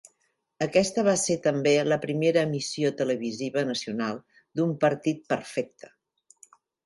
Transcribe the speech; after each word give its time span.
Aquesta 0.65 1.01
va 1.07 1.13
ser 1.23 1.35
també 1.47 1.73
la 1.89 1.97
primera 2.05 2.43
emissió 2.49 2.91
televisiva 3.03 3.65
"nacional" 3.71 4.17
d'un 4.61 4.75
partit 4.87 5.21
perfecte. 5.35 5.93